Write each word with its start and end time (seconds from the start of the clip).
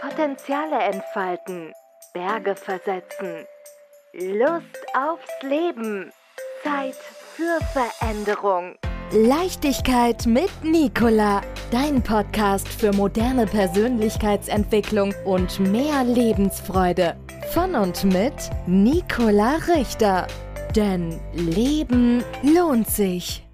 Potenziale 0.00 0.78
entfalten, 0.78 1.72
Berge 2.12 2.54
versetzen, 2.54 3.46
Lust 4.12 4.76
aufs 4.94 5.42
Leben, 5.42 6.12
Zeit 6.62 6.94
für 6.94 7.58
Veränderung. 7.72 8.76
Leichtigkeit 9.10 10.26
mit 10.26 10.50
Nicola, 10.62 11.40
dein 11.70 12.02
Podcast 12.02 12.68
für 12.68 12.92
moderne 12.92 13.46
Persönlichkeitsentwicklung 13.46 15.14
und 15.24 15.60
mehr 15.60 16.04
Lebensfreude. 16.04 17.16
Von 17.54 17.74
und 17.74 18.04
mit 18.04 18.34
Nicola 18.66 19.56
Richter. 19.66 20.26
Denn 20.74 21.18
Leben 21.32 22.22
lohnt 22.42 22.90
sich. 22.90 23.48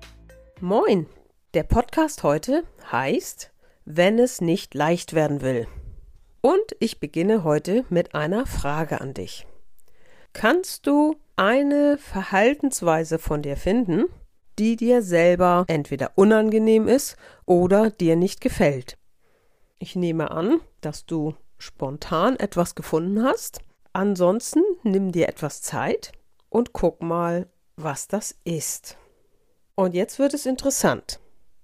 Moin! 0.61 1.07
Der 1.55 1.63
Podcast 1.63 2.25
heute 2.25 2.65
heißt 2.91 3.53
Wenn 3.85 4.19
es 4.19 4.41
nicht 4.41 4.75
leicht 4.75 5.13
werden 5.13 5.41
will. 5.41 5.69
Und 6.43 6.77
ich 6.81 6.99
beginne 6.99 7.45
heute 7.45 7.85
mit 7.89 8.17
einer 8.17 8.47
Frage 8.47 9.01
an 9.01 9.15
dich. 9.15 9.47
Kannst 10.33 10.89
du 10.89 11.15
eine 11.37 11.99
Verhaltensweise 11.99 13.21
von 13.21 13.43
dir 13.43 13.57
finden, 13.57 14.07
die 14.59 14.75
dir 14.75 15.03
selber 15.03 15.65
entweder 15.69 16.13
unangenehm 16.17 16.89
ist 16.89 17.17
oder 17.47 17.91
dir 17.91 18.17
nicht 18.17 18.41
gefällt? 18.41 18.99
Ich 19.79 19.95
nehme 19.95 20.33
an, 20.33 20.61
dass 20.81 21.07
du 21.07 21.35
spontan 21.59 22.37
etwas 22.37 22.75
gefunden 22.75 23.23
hast. 23.23 23.61
Ansonsten 23.93 24.63
nimm 24.83 25.13
dir 25.13 25.29
etwas 25.29 25.63
Zeit 25.63 26.11
und 26.49 26.73
guck 26.73 27.03
mal, 27.03 27.47
was 27.77 28.09
das 28.09 28.35
ist. 28.43 28.97
Und 29.77 29.95
jetzt 29.95 30.19
wird 30.19 30.35
es 30.35 30.47
interessant. 30.47 31.21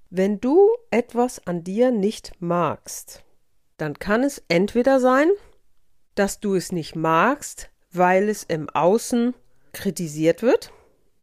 Wenn 0.08 0.40
du 0.40 0.68
etwas 0.92 1.44
an 1.48 1.64
dir 1.64 1.90
nicht 1.90 2.32
magst, 2.38 3.24
dann 3.78 3.98
kann 3.98 4.22
es 4.22 4.42
entweder 4.48 5.00
sein, 5.00 5.30
dass 6.14 6.40
du 6.40 6.54
es 6.54 6.72
nicht 6.72 6.94
magst, 6.94 7.70
weil 7.90 8.28
es 8.28 8.42
im 8.44 8.68
Außen 8.68 9.34
kritisiert 9.72 10.42
wird. 10.42 10.72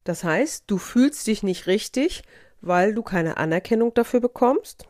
Das 0.04 0.24
heißt, 0.24 0.64
du 0.68 0.78
fühlst 0.78 1.28
dich 1.28 1.44
nicht 1.44 1.68
richtig, 1.68 2.24
weil 2.62 2.94
du 2.96 3.04
keine 3.04 3.38
Anerkennung 3.38 3.94
dafür 3.94 4.22
bekommst. 4.22 4.88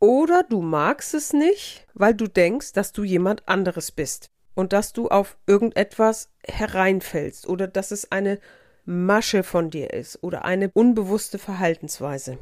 Oder 0.00 0.42
du 0.42 0.60
magst 0.60 1.14
es 1.14 1.32
nicht, 1.32 1.86
weil 1.94 2.14
du 2.14 2.28
denkst, 2.28 2.72
dass 2.72 2.92
du 2.92 3.04
jemand 3.04 3.48
anderes 3.48 3.90
bist 3.90 4.30
und 4.54 4.72
dass 4.72 4.92
du 4.92 5.08
auf 5.08 5.36
irgendetwas 5.46 6.30
hereinfällst 6.46 7.48
oder 7.48 7.66
dass 7.66 7.90
es 7.90 8.12
eine 8.12 8.38
Masche 8.84 9.42
von 9.42 9.70
dir 9.70 9.92
ist 9.92 10.22
oder 10.22 10.44
eine 10.44 10.70
unbewusste 10.74 11.38
Verhaltensweise. 11.38 12.38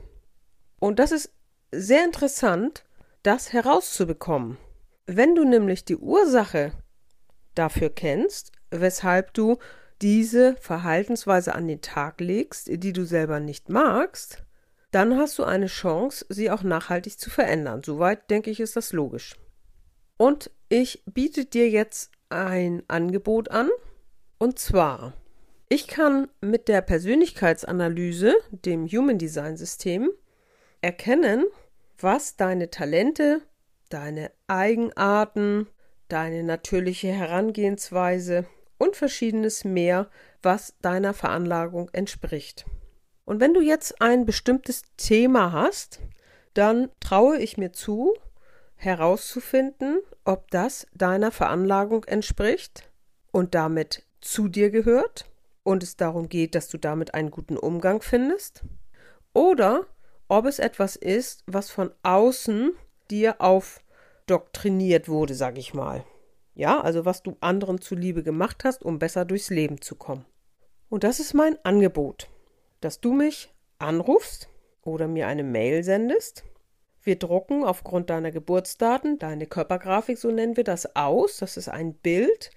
Und 0.81 0.99
das 0.99 1.13
ist 1.13 1.33
sehr 1.71 2.05
interessant, 2.05 2.85
das 3.23 3.53
herauszubekommen. 3.53 4.59
Wenn 5.07 5.35
du 5.35 5.45
nämlich 5.45 5.85
die 5.85 5.97
Ursache 5.97 6.73
dafür 7.55 7.91
kennst, 7.91 8.53
weshalb 8.71 9.35
du 9.35 9.59
diese 10.01 10.57
Verhaltensweise 10.57 11.55
an 11.55 11.69
den 11.69 11.81
Tag 11.81 12.21
legst, 12.21 12.69
die 12.69 12.93
du 12.93 13.05
selber 13.05 13.41
nicht 13.41 13.69
magst, 13.69 14.43
dann 14.91 15.17
hast 15.17 15.39
du 15.39 15.45
eine 15.45 15.67
Chance, 15.67 16.27
sie 16.29 16.51
auch 16.51 16.63
nachhaltig 16.63 17.19
zu 17.19 17.31
verändern. 17.31 17.83
Soweit 17.85 18.31
denke 18.31 18.51
ich, 18.51 18.61
ist 18.61 18.77
das 18.77 18.93
logisch. 18.93 19.37
Und 20.19 20.51
ich 20.69 21.03
biete 21.07 21.45
dir 21.45 21.69
jetzt 21.71 22.13
ein 22.29 22.83
Angebot 22.89 23.51
an. 23.51 23.71
Und 24.39 24.59
zwar, 24.59 25.15
ich 25.69 25.87
kann 25.87 26.29
mit 26.41 26.69
der 26.69 26.83
Persönlichkeitsanalyse, 26.83 28.35
dem 28.51 28.87
Human 28.87 29.19
Design 29.19 29.57
System, 29.57 30.11
erkennen, 30.81 31.45
was 32.03 32.37
deine 32.37 32.71
Talente, 32.71 33.43
deine 33.89 34.31
Eigenarten, 34.47 35.69
deine 36.09 36.43
natürliche 36.43 37.09
Herangehensweise 37.09 38.47
und 38.79 38.97
verschiedenes 38.97 39.65
mehr, 39.65 40.11
was 40.43 40.75
deiner 40.83 41.15
Veranlagung 41.15 41.89
entspricht. 41.93 42.67
Und 43.25 43.41
wenn 43.41 43.55
du 43.55 43.61
jetzt 43.61 44.01
ein 44.03 44.27
bestimmtes 44.27 44.83
Thema 44.97 45.53
hast, 45.53 46.01
dann 46.55 46.91
traue 47.01 47.39
ich 47.39 47.57
mir 47.57 47.73
zu, 47.73 48.15
herauszufinden, 48.75 50.01
ob 50.25 50.51
das 50.51 50.87
deiner 50.93 51.31
Veranlagung 51.31 52.05
entspricht 52.05 52.91
und 53.31 53.55
damit 53.55 54.05
zu 54.21 54.49
dir 54.49 54.71
gehört 54.71 55.31
und 55.63 55.83
es 55.83 55.97
darum 55.97 56.29
geht, 56.29 56.55
dass 56.55 56.69
du 56.69 56.79
damit 56.79 57.15
einen 57.15 57.31
guten 57.31 57.57
Umgang 57.57 58.03
findest, 58.03 58.65
oder 59.35 59.87
ob 60.33 60.47
es 60.47 60.59
etwas 60.59 60.97
ist, 60.97 61.45
was 61.47 61.69
von 61.69 61.91
außen 62.03 62.73
dir 63.11 63.43
aufdoktriniert 63.43 65.07
wurde, 65.07 65.35
sag 65.35 65.59
ich 65.59 65.75
mal. 65.75 66.07
Ja, 66.55 66.81
also 66.81 67.05
was 67.05 67.23
du 67.23 67.37
anderen 67.41 67.83
zuliebe 67.83 68.23
gemacht 68.23 68.65
hast, 68.65 68.83
um 68.83 68.99
besser 68.99 69.27
durchs 69.27 69.51
Leben 69.51 69.83
zu 69.83 69.95
kommen. 69.95 70.25
Und 70.89 71.05
das 71.05 71.21
ist 71.21 71.35
mein 71.35 71.63
Angebot, 71.67 72.31
dass 72.81 73.03
du 73.03 73.13
mich 73.13 73.53
anrufst 73.79 74.49
oder 74.81 75.07
mir 75.07 75.27
eine 75.27 75.45
Mail 75.45 75.85
sendest. 75.85 76.45
Wir 77.03 77.17
drucken 77.19 77.63
aufgrund 77.63 78.09
deiner 78.09 78.31
Geburtsdaten, 78.31 79.19
deine 79.19 79.45
Körpergrafik, 79.47 80.17
so 80.17 80.31
nennen 80.31 80.57
wir 80.57 80.65
das 80.65 80.97
aus. 80.97 81.37
Das 81.37 81.59
ist 81.59 81.69
ein 81.69 81.93
Bild, 81.93 82.53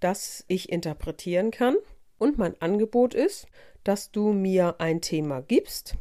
das 0.00 0.44
ich 0.48 0.68
interpretieren 0.68 1.52
kann. 1.52 1.76
Und 2.18 2.38
mein 2.38 2.60
Angebot 2.60 3.14
ist, 3.14 3.46
dass 3.84 4.10
du 4.10 4.32
mir 4.32 4.80
ein 4.80 5.00
Thema 5.00 5.42
gibst, 5.42 5.96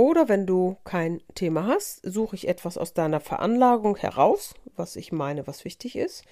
oder 0.00 0.30
wenn 0.30 0.46
du 0.46 0.78
kein 0.84 1.20
Thema 1.34 1.66
hast, 1.66 2.00
suche 2.02 2.34
ich 2.34 2.48
etwas 2.48 2.78
aus 2.78 2.94
deiner 2.94 3.20
Veranlagung 3.20 3.96
heraus, 3.96 4.54
was 4.74 4.96
ich 4.96 5.12
meine, 5.12 5.46
was 5.46 5.66
wichtig 5.66 5.94
ist. 5.94 6.24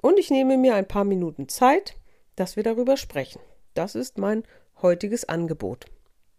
Und 0.00 0.20
ich 0.20 0.30
nehme 0.30 0.56
mir 0.56 0.76
ein 0.76 0.86
paar 0.86 1.02
Minuten 1.02 1.48
Zeit, 1.48 1.96
dass 2.36 2.54
wir 2.54 2.62
darüber 2.62 2.96
sprechen. 2.96 3.40
Das 3.74 3.96
ist 3.96 4.16
mein 4.16 4.44
heutiges 4.80 5.28
Angebot. 5.28 5.86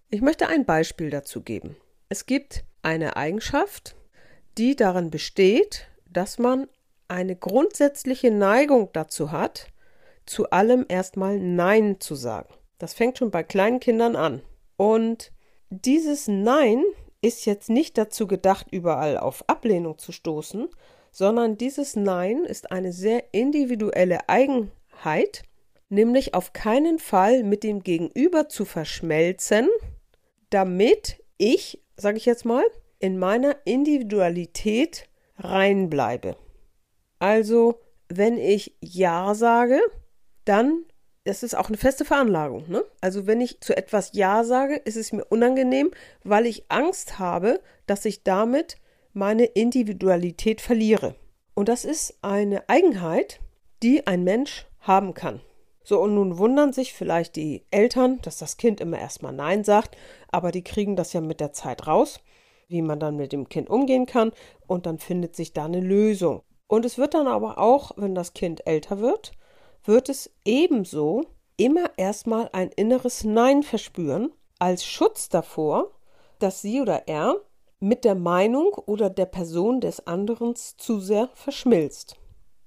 Ich 0.10 0.22
möchte 0.22 0.48
ein 0.48 0.64
Beispiel 0.64 1.10
dazu 1.10 1.42
geben. 1.42 1.76
Es 2.08 2.26
gibt 2.26 2.64
eine 2.84 3.18
Eigenschaft, 3.18 3.98
die 4.58 4.78
darin 4.78 5.12
besteht, 5.12 5.90
dass 6.10 6.40
man 6.40 6.70
eine 7.10 7.36
grundsätzliche 7.36 8.32
Neigung 8.32 8.92
dazu 8.94 9.34
hat, 9.34 9.68
zu 10.26 10.52
allem 10.52 10.86
erstmal 10.88 11.38
Nein 11.38 12.00
zu 12.00 12.16
sagen. 12.16 12.54
Das 12.78 12.94
fängt 12.94 13.18
schon 13.18 13.30
bei 13.30 13.44
kleinen 13.44 13.82
Kindern 13.82 14.16
an. 14.16 14.42
Und 14.78 15.34
dieses 15.70 16.28
Nein 16.28 16.84
ist 17.22 17.46
jetzt 17.46 17.70
nicht 17.70 17.98
dazu 17.98 18.28
gedacht, 18.28 18.68
überall 18.72 19.18
auf 19.18 19.48
Ablehnung 19.48 19.98
zu 19.98 20.12
stoßen, 20.12 20.70
sondern 21.12 21.58
dieses 21.58 21.96
Nein 21.96 22.46
ist 22.46 22.72
eine 22.72 22.92
sehr 22.94 23.34
individuelle 23.34 24.30
Eigenheit, 24.30 25.44
nämlich 25.90 26.34
auf 26.34 26.54
keinen 26.54 27.00
Fall 27.00 27.44
mit 27.44 27.64
dem 27.64 27.82
Gegenüber 27.82 28.50
zu 28.50 28.66
verschmelzen, 28.66 29.68
damit 30.50 31.24
ich, 31.38 31.84
sage 31.96 32.18
ich 32.18 32.26
jetzt 32.26 32.46
mal, 32.46 32.64
in 33.00 33.18
meiner 33.18 33.58
Individualität 33.66 35.10
reinbleibe. 35.38 36.36
Also, 37.20 37.80
wenn 38.10 38.38
ich 38.38 38.76
Ja 38.80 39.36
sage, 39.36 39.80
dann 40.46 40.86
das 41.28 41.44
ist 41.44 41.56
auch 41.56 41.68
eine 41.68 41.78
feste 41.78 42.06
Veranlagung. 42.06 42.64
Ne? 42.70 42.84
Also 43.02 43.28
wenn 43.28 43.42
ich 43.42 43.60
zu 43.60 43.76
etwas 43.76 44.12
Ja 44.14 44.44
sage, 44.44 44.76
ist 44.76 44.96
es 44.96 45.12
mir 45.12 45.26
unangenehm, 45.26 45.92
weil 46.24 46.46
ich 46.46 46.66
Angst 46.70 47.20
habe, 47.20 47.60
dass 47.86 48.06
ich 48.06 48.24
damit 48.24 48.78
meine 49.14 49.46
Individualität 49.46 50.62
verliere. 50.62 51.16
Und 51.54 51.70
das 51.70 51.86
ist 51.86 52.18
eine 52.22 52.70
Eigenheit, 52.70 53.40
die 53.84 54.08
ein 54.08 54.24
Mensch 54.24 54.68
haben 54.80 55.14
kann. 55.14 55.42
So, 55.84 56.02
und 56.02 56.16
nun 56.16 56.38
wundern 56.38 56.74
sich 56.74 56.94
vielleicht 56.94 57.36
die 57.36 57.66
Eltern, 57.72 58.20
dass 58.22 58.38
das 58.38 58.58
Kind 58.58 58.80
immer 58.82 59.00
erstmal 59.00 59.34
Nein 59.34 59.64
sagt, 59.64 59.98
aber 60.30 60.52
die 60.52 60.64
kriegen 60.64 60.96
das 60.96 61.14
ja 61.14 61.22
mit 61.22 61.40
der 61.40 61.54
Zeit 61.54 61.88
raus, 61.88 62.20
wie 62.68 62.82
man 62.82 63.00
dann 63.00 63.16
mit 63.16 63.32
dem 63.32 63.50
Kind 63.50 63.70
umgehen 63.70 64.06
kann, 64.06 64.32
und 64.68 64.86
dann 64.86 65.00
findet 65.00 65.36
sich 65.36 65.54
da 65.54 65.66
eine 65.66 65.80
Lösung. 65.80 66.42
Und 66.68 66.86
es 66.86 66.98
wird 66.98 67.14
dann 67.14 67.28
aber 67.28 67.58
auch, 67.58 67.92
wenn 67.96 68.16
das 68.16 68.34
Kind 68.34 68.68
älter 68.68 69.00
wird, 69.00 69.32
wird 69.88 70.10
es 70.10 70.30
ebenso 70.46 71.24
immer 71.58 71.90
erstmal 71.98 72.50
ein 72.54 72.70
inneres 72.70 73.24
Nein 73.24 73.64
verspüren, 73.64 74.32
als 74.60 74.86
Schutz 74.86 75.30
davor, 75.30 75.92
dass 76.40 76.62
sie 76.62 76.82
oder 76.82 77.08
er 77.08 77.36
mit 77.80 78.06
der 78.06 78.16
Meinung 78.16 78.74
oder 78.74 79.10
der 79.10 79.26
Person 79.26 79.82
des 79.82 80.06
anderen 80.08 80.56
zu 80.56 81.00
sehr 81.00 81.30
verschmilzt. 81.34 82.16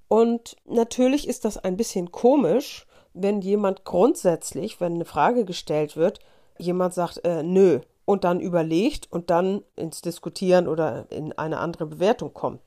Und 0.07 0.57
natürlich 0.65 1.27
ist 1.27 1.45
das 1.45 1.57
ein 1.57 1.77
bisschen 1.77 2.11
komisch, 2.11 2.85
wenn 3.13 3.41
jemand 3.41 3.83
grundsätzlich, 3.83 4.79
wenn 4.79 4.95
eine 4.95 5.05
Frage 5.05 5.45
gestellt 5.45 5.95
wird, 5.95 6.19
jemand 6.57 6.93
sagt, 6.93 7.23
äh, 7.25 7.43
nö, 7.43 7.81
und 8.05 8.23
dann 8.23 8.39
überlegt 8.39 9.11
und 9.11 9.29
dann 9.29 9.63
ins 9.75 10.01
Diskutieren 10.01 10.67
oder 10.67 11.05
in 11.11 11.33
eine 11.33 11.59
andere 11.59 11.85
Bewertung 11.85 12.33
kommt. 12.33 12.61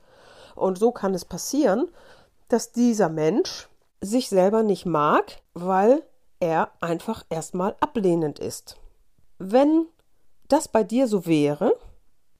Und 0.55 0.79
so 0.79 0.93
kann 0.93 1.15
es 1.15 1.25
passieren, 1.25 1.89
dass 2.49 2.73
dieser 2.73 3.09
Mensch 3.09 3.69
sich 4.05 4.29
selber 4.29 4.63
nicht 4.63 4.87
mag, 4.87 5.41
weil 5.55 6.03
er 6.41 6.71
einfach 6.81 7.25
erstmal 7.31 7.77
ablehnend 7.81 8.39
ist. 8.39 8.77
Wenn 9.39 9.87
das 10.49 10.69
bei 10.69 10.85
dir 10.85 11.07
so 11.07 11.27
wäre, 11.27 11.75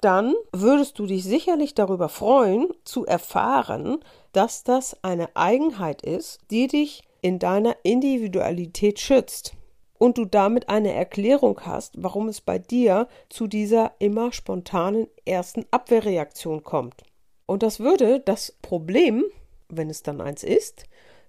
dann 0.01 0.35
würdest 0.53 0.99
du 0.99 1.07
dich 1.07 1.25
sicherlich 1.25 1.75
darüber 1.75 2.09
freuen, 2.09 2.69
zu 2.85 3.07
erfahren, 3.07 4.01
dass 4.33 4.63
das 4.63 5.03
eine 5.03 5.35
Eigenheit 5.35 6.03
ist, 6.03 6.41
die 6.51 6.67
dich 6.67 7.03
in 7.23 7.39
deiner 7.39 7.75
Individualität 7.85 9.01
schützt 9.01 9.55
und 9.97 10.19
du 10.19 10.27
damit 10.27 10.69
eine 10.69 10.93
Erklärung 10.93 11.61
hast, 11.63 11.95
warum 11.97 12.29
es 12.29 12.43
bei 12.43 12.59
dir 12.59 13.09
zu 13.31 13.47
dieser 13.47 13.93
immer 13.99 14.33
spontanen 14.33 15.07
ersten 15.25 15.65
Abwehrreaktion 15.71 16.63
kommt. 16.63 17.03
Und 17.47 17.63
das 17.63 17.81
würde 17.81 18.21
das 18.21 18.53
Problem, 18.61 19.25
wenn 19.69 19.89
es 19.89 20.03
dann 20.03 20.21
eins 20.21 20.43
ist, 20.43 20.85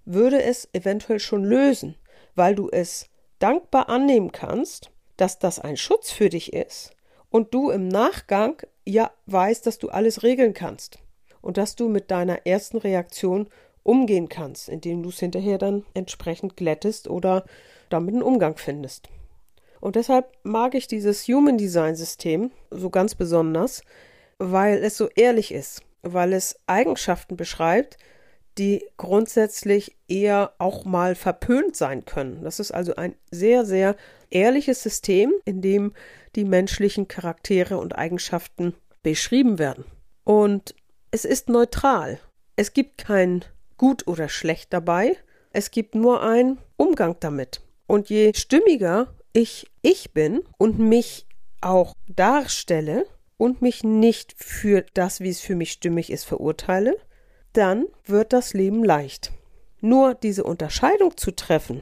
würde 0.06 0.42
es 0.42 0.70
eventuell 0.74 1.20
schon 1.20 1.44
lösen, 1.44 1.96
weil 2.36 2.56
du 2.56 2.70
es 2.70 3.10
dankbar 3.40 3.90
annehmen 3.90 4.32
kannst, 4.32 4.92
dass 5.18 5.40
das 5.40 5.60
ein 5.60 5.78
Schutz 5.78 6.12
für 6.12 6.30
dich 6.30 6.54
ist 6.54 6.92
und 7.30 7.54
du 7.54 7.70
im 7.70 7.88
Nachgang 7.88 8.62
ja 8.86 9.12
weißt, 9.26 9.66
dass 9.66 9.78
du 9.78 9.90
alles 9.90 10.24
regeln 10.24 10.54
kannst 10.54 11.00
und 11.42 11.58
dass 11.58 11.76
du 11.76 11.90
mit 11.90 12.12
deiner 12.12 12.46
ersten 12.46 12.78
Reaktion 12.78 13.48
umgehen 13.84 14.30
kannst, 14.30 14.68
indem 14.68 15.04
du 15.04 15.10
es 15.10 15.20
hinterher 15.20 15.58
dann 15.58 15.86
entsprechend 15.94 16.58
glättest 16.58 17.08
oder 17.08 17.46
damit 17.90 18.16
einen 18.16 18.24
Umgang 18.24 18.58
findest. 18.58 19.10
Und 19.80 19.96
deshalb 19.96 20.32
mag 20.44 20.74
ich 20.74 20.88
dieses 20.88 21.28
Human 21.28 21.58
Design 21.58 21.96
System 21.96 22.52
so 22.72 22.90
ganz 22.90 23.14
besonders, 23.14 23.84
weil 24.40 24.84
es 24.84 24.98
so 24.98 25.08
ehrlich 25.10 25.54
ist, 25.54 25.84
weil 26.02 26.34
es 26.34 26.60
Eigenschaften 26.66 27.38
beschreibt, 27.38 27.98
die 28.58 28.86
grundsätzlich 28.98 29.96
eher 30.08 30.54
auch 30.60 30.86
mal 30.86 31.16
verpönt 31.16 31.76
sein 31.76 32.06
können. 32.06 32.44
Das 32.44 32.60
ist 32.60 32.72
also 32.72 32.96
ein 32.96 33.16
sehr, 33.32 33.66
sehr 33.66 33.96
ehrliches 34.30 34.82
System, 34.82 35.34
in 35.44 35.62
dem 35.62 35.94
die 36.36 36.46
menschlichen 36.46 37.08
Charaktere 37.08 37.78
und 37.78 37.98
Eigenschaften 37.98 38.74
beschrieben 39.04 39.60
werden. 39.60 39.86
Und 40.24 40.76
es 41.12 41.26
ist 41.26 41.50
neutral. 41.50 42.20
Es 42.56 42.74
gibt 42.74 42.98
kein 42.98 43.44
gut 43.78 44.08
oder 44.08 44.30
schlecht 44.30 44.74
dabei. 44.74 45.18
Es 45.52 45.72
gibt 45.72 45.96
nur 45.96 46.24
einen 46.24 46.58
Umgang 46.78 47.18
damit. 47.20 47.62
Und 47.88 48.10
je 48.10 48.34
stimmiger 48.34 49.14
ich 49.34 49.68
ich 49.82 50.14
bin 50.14 50.42
und 50.58 50.80
mich 50.80 51.28
auch 51.62 51.94
darstelle 52.08 53.06
und 53.38 53.62
mich 53.62 53.84
nicht 53.84 54.34
für 54.38 54.86
das, 54.94 55.20
wie 55.20 55.30
es 55.30 55.42
für 55.42 55.56
mich 55.56 55.74
stimmig 55.74 56.10
ist, 56.10 56.24
verurteile, 56.24 56.96
dann 57.58 57.86
wird 58.06 58.34
das 58.34 58.54
Leben 58.54 58.84
leicht. 58.84 59.32
Nur 59.82 60.14
diese 60.14 60.44
Unterscheidung 60.44 61.16
zu 61.18 61.32
treffen, 61.32 61.82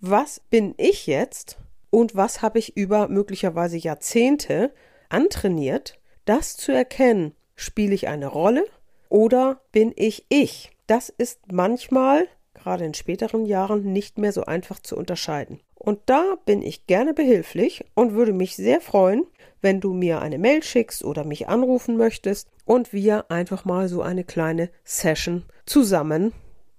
was 0.00 0.40
bin 0.50 0.74
ich 0.76 1.06
jetzt 1.06 1.58
und 1.90 2.14
was 2.14 2.42
habe 2.42 2.58
ich 2.58 2.76
über 2.76 3.08
möglicherweise 3.08 3.76
Jahrzehnte 3.76 4.72
antrainiert, 5.08 5.98
das 6.24 6.56
zu 6.56 6.72
erkennen, 6.72 7.34
spiele 7.56 7.94
ich 7.94 8.06
eine 8.08 8.28
Rolle 8.28 8.64
oder 9.08 9.60
bin 9.72 9.92
ich 9.96 10.26
ich? 10.28 10.70
Das 10.86 11.08
ist 11.08 11.40
manchmal, 11.50 12.28
gerade 12.54 12.84
in 12.84 12.94
späteren 12.94 13.44
Jahren, 13.44 13.92
nicht 13.92 14.18
mehr 14.18 14.32
so 14.32 14.44
einfach 14.44 14.78
zu 14.78 14.96
unterscheiden. 14.96 15.60
Und 15.74 16.00
da 16.06 16.36
bin 16.44 16.62
ich 16.62 16.86
gerne 16.86 17.14
behilflich 17.14 17.84
und 17.94 18.12
würde 18.12 18.32
mich 18.32 18.56
sehr 18.56 18.80
freuen, 18.80 19.26
wenn 19.60 19.80
du 19.80 19.92
mir 19.92 20.20
eine 20.20 20.38
Mail 20.38 20.62
schickst 20.62 21.04
oder 21.04 21.24
mich 21.24 21.48
anrufen 21.48 21.96
möchtest 21.96 22.48
und 22.64 22.92
wir 22.92 23.30
einfach 23.30 23.64
mal 23.64 23.88
so 23.88 24.02
eine 24.02 24.24
kleine 24.24 24.70
Session 24.84 25.44
zusammen 25.66 26.32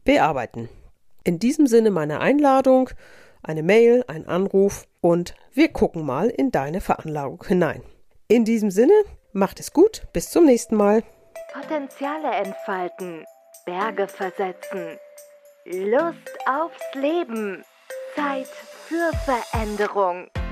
bearbeiten. 0.04 0.70
In 1.24 1.40
diesem 1.40 1.68
Sinne 1.68 1.92
meine 1.92 2.20
Einladung, 2.20 2.90
eine 3.44 3.64
Mail, 3.64 4.04
ein 4.08 4.28
Anruf 4.28 4.86
und 5.02 5.34
wir 5.54 5.70
gucken 5.70 6.06
mal 6.06 6.30
in 6.30 6.52
deine 6.52 6.82
Veranlagung 6.82 7.44
hinein. 7.46 7.84
In 8.28 8.46
diesem 8.46 8.72
Sinne, 8.72 8.94
macht 9.34 9.60
es 9.60 9.74
gut, 9.74 10.04
bis 10.14 10.30
zum 10.32 10.46
nächsten 10.46 10.76
Mal. 10.76 11.04
Potenziale 11.54 12.32
entfalten, 12.32 13.26
Berge 13.66 14.08
versetzen, 14.08 14.98
Lust 15.66 16.38
aufs 16.48 16.96
Leben, 16.96 17.64
Zeit 18.16 18.48
für 18.88 19.12
Veränderung. 19.26 20.28